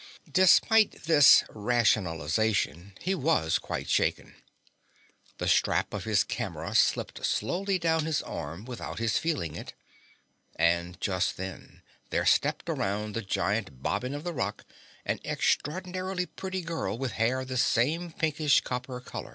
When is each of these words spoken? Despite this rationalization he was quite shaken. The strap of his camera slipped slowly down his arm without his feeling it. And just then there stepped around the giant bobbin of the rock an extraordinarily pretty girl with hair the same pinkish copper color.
Despite 0.31 1.03
this 1.03 1.43
rationalization 1.47 2.93
he 2.99 3.13
was 3.13 3.59
quite 3.59 3.87
shaken. 3.87 4.33
The 5.37 5.47
strap 5.47 5.93
of 5.93 6.05
his 6.05 6.23
camera 6.23 6.73
slipped 6.73 7.23
slowly 7.23 7.77
down 7.77 8.05
his 8.07 8.23
arm 8.23 8.65
without 8.65 8.97
his 8.97 9.19
feeling 9.19 9.53
it. 9.55 9.75
And 10.55 10.99
just 10.99 11.37
then 11.37 11.83
there 12.09 12.25
stepped 12.25 12.67
around 12.67 13.13
the 13.13 13.21
giant 13.21 13.83
bobbin 13.83 14.15
of 14.15 14.23
the 14.23 14.33
rock 14.33 14.65
an 15.05 15.19
extraordinarily 15.23 16.25
pretty 16.25 16.61
girl 16.61 16.97
with 16.97 17.11
hair 17.11 17.45
the 17.45 17.55
same 17.55 18.11
pinkish 18.11 18.61
copper 18.61 18.99
color. 19.01 19.29